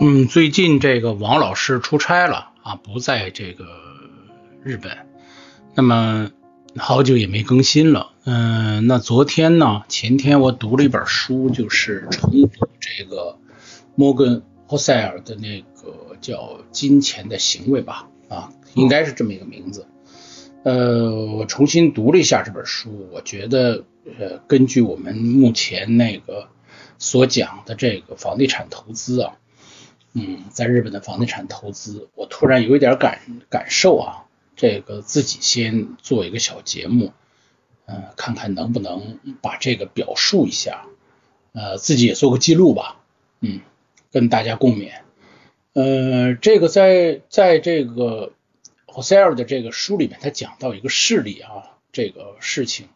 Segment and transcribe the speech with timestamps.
[0.00, 3.64] 嗯，最近这个王老师出差了啊，不在这个
[4.62, 4.96] 日本，
[5.74, 6.30] 那么
[6.76, 8.12] 好久也没更新了。
[8.24, 13.38] 嗯，那昨天呢，前天我读了一本书，就是重读这个
[13.96, 14.36] 摩根·
[14.68, 16.36] 霍塞尔的那个叫
[16.70, 19.88] 《金钱的行为》吧，啊，应该是这么一个名字。
[20.62, 23.84] 呃，我重新读了一下这本书，我觉得，
[24.20, 26.50] 呃，根据我们目前那个
[26.98, 29.32] 所讲的这个房地产投资啊。
[30.14, 34.24] 嗯，在日本的房地产投资，我突然有一点感感受啊，
[34.56, 37.12] 这个自己先做一个小节目，
[37.84, 40.86] 嗯，看看能不能把这个表述一下，
[41.52, 43.00] 呃，自己也做个记录吧，
[43.40, 43.60] 嗯，
[44.10, 44.92] 跟大家共勉。
[45.74, 48.32] 呃，这个在在这个
[48.86, 52.88] h o s e l 的这个书里面，他讲到一个事例啊，这个事情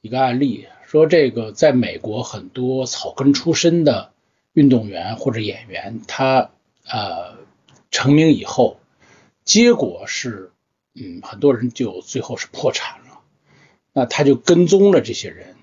[0.00, 4.10] 一个案例，说这个在美国很多草根出身的。
[4.52, 6.50] 运动员或者演员，他
[6.86, 7.38] 呃
[7.90, 8.78] 成名以后，
[9.44, 10.52] 结果是，
[10.94, 13.20] 嗯，很多人就最后是破产了。
[13.92, 15.56] 那他就跟踪了这些人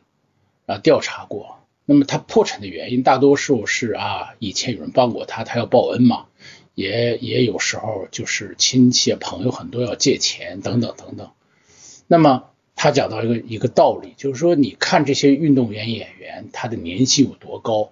[0.65, 1.59] 啊，调查过。
[1.85, 6.25] 那么他破产的原因，大多数是啊，以前有人帮过他，他要报恩嘛。
[6.75, 11.31] 也也有时候就是亲戚朋友很多要借钱等等等等。
[12.05, 17.89] 那么他讲到一个一个道理，就是说，你看这些运动员演员，他的年薪有多高？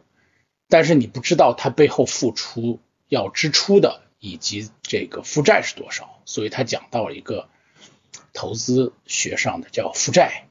[0.68, 7.48] 但是你不知道他背后付出要支出的以及这个负债是多少，所以他讲到了一个
[8.34, 10.48] 投资学上的叫负债。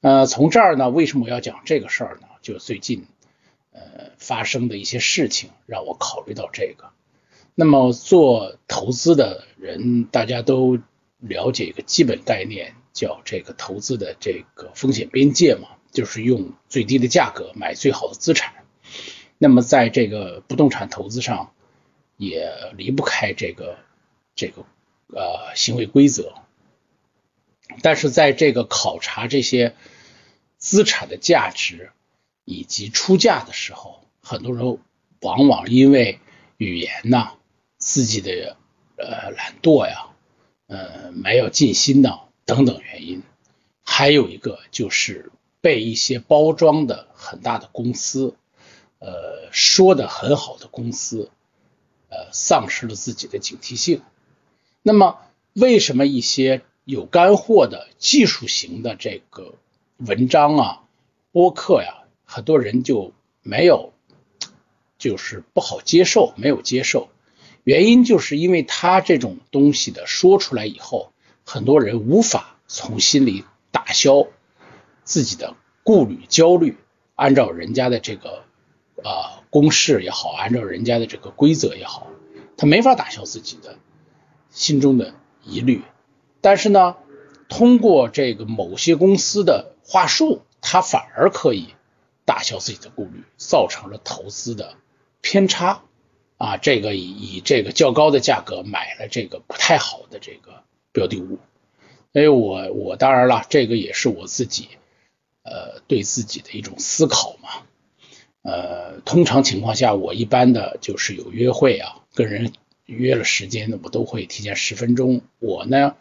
[0.00, 2.28] 呃，从这儿呢，为什么我要讲这个事儿呢？
[2.42, 3.06] 就最近
[3.72, 6.90] 呃发生的一些事情让我考虑到这个。
[7.54, 10.78] 那么做投资的人，大家都
[11.18, 18.65] 了解一个基本概念，叫这个投资的这个风险边界嘛，就是用最低的价格买最好的资产。
[19.38, 21.52] 那么在这个不动产投资上，
[22.16, 23.78] 也离不开这个
[24.34, 24.64] 这个
[25.08, 26.34] 呃行为规则。
[27.82, 29.74] 但是在这个考察这些
[30.56, 31.90] 资产的价值
[32.44, 34.78] 以及出价的时候，很多人
[35.20, 36.18] 往往因为
[36.56, 37.34] 语言呐、
[37.76, 38.56] 自己的
[38.96, 40.06] 呃懒惰呀、
[40.68, 43.22] 呃没有尽心呐等等原因，
[43.82, 45.30] 还有一个就是
[45.60, 48.34] 被一些包装的很大的公司。
[48.98, 51.30] 呃，说的很好的公司，
[52.08, 54.00] 呃，丧失了自己的警惕性。
[54.82, 55.18] 那么，
[55.52, 59.54] 为什么一些有干货的技术型的这个
[59.98, 60.82] 文章啊、
[61.30, 63.12] 播客呀，很多人就
[63.42, 63.92] 没有，
[64.96, 67.10] 就是不好接受，没有接受？
[67.64, 71.12] 原因就是因为他这种东西的说出来以后，
[71.44, 74.26] 很多人无法从心里打消
[75.04, 76.78] 自己的顾虑、焦虑，
[77.14, 78.45] 按照人家的这个。
[79.04, 82.06] 啊，公式也好，按照人家的这个规则也好，
[82.56, 83.78] 他没法打消自己的
[84.50, 85.14] 心中的
[85.44, 85.82] 疑虑。
[86.40, 86.96] 但是呢，
[87.48, 91.68] 通过这个某些公司的话术，他反而可以
[92.24, 94.76] 打消自己的顾虑，造成了投资的
[95.20, 95.82] 偏差。
[96.38, 101.38] 啊，这个以以这个较高的价格买了这个不太好的这个标的物。
[102.12, 104.68] 所以我我当然了，这个也是我自己
[105.42, 107.48] 呃对自己的一种思考嘛。
[108.46, 112.52] 呃，通常情况下，我一般的就是有约会啊，跟人
[112.84, 115.22] 约了时间，我都会提前十分钟。
[115.40, 115.96] 我呢，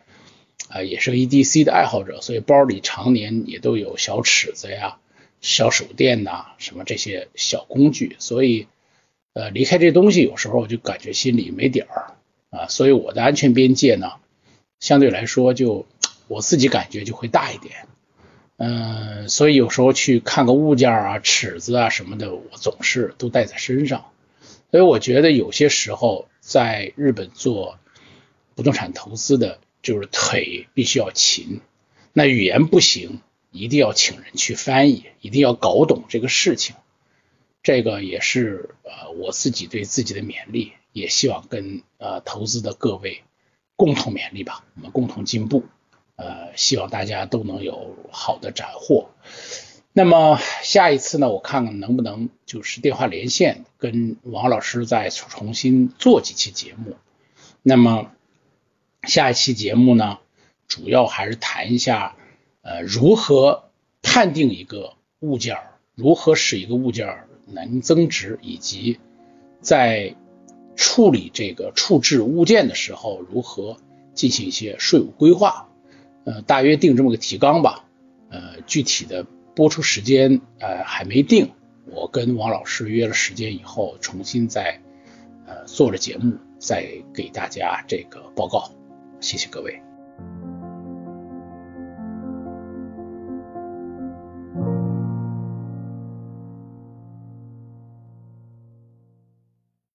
[0.70, 5.00] 啊，也是个 EDC 的爱好者，所以包里常年也都有小尺子呀、
[5.42, 8.16] 小手电呐，什么这些小工具。
[8.20, 8.68] 所以，
[9.34, 12.14] 呃，离开这东西，有时候我就感觉心里没底儿
[12.52, 12.68] 啊。
[12.68, 14.12] 所以我的安全边界呢，
[14.80, 15.88] 相对来说就
[16.28, 17.88] 我自己感觉就会大一点。
[18.58, 24.06] 嗯，所以有时候去看个物件啊、尺子啊什么的，我总是都带在身上。
[24.72, 27.80] 所以我觉得有些时候在日本做
[28.56, 31.60] 不动产投资的，就是腿必须要勤，
[32.14, 33.20] 那语言不行，
[33.52, 36.76] 一定要请人去翻译，一定要搞懂这个事情。
[37.62, 43.24] 这个也是呃我自己对自己的勉励，也希望跟呃投资的各位
[43.76, 45.66] 共同勉励吧，我们共同进步。
[46.16, 49.10] 呃，希望大家都能有好的斩获。
[49.92, 56.96] 那么下一次呢，我看看能不能就是电话连线，跟王老师再重新做几期节目。
[57.62, 58.12] 那么
[59.04, 60.20] 下一期节目呢，
[60.68, 62.16] 主要还是谈一下
[62.62, 63.70] 呃如何
[64.02, 65.58] 判定一个物件，
[65.96, 69.00] 如何使一个物件能增值，以及
[69.62, 70.16] 在
[70.76, 73.78] 处理这个处置物件的时候，如何
[74.14, 75.70] 进行一些税务规划。
[76.26, 77.86] 呃，大约定这么个提纲吧，
[78.30, 79.26] 呃，具体的
[79.56, 81.52] 播出时间呃还没定，
[81.86, 84.82] 我跟王老师约了时间以后，重新再
[85.46, 88.72] 呃做了节目再给大家这个报告。
[89.22, 89.85] 谢谢各位。